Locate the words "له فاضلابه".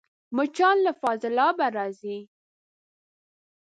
0.85-1.67